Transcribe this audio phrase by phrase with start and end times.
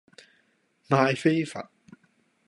[0.89, 1.69] 賣飛佛